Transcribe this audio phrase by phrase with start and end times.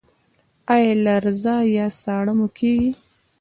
[0.73, 2.89] ایا لرزه یا ساړه مو کیږي؟